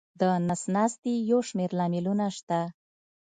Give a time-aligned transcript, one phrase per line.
[0.19, 2.59] د نس ناستي یو شمېر لاملونه شته.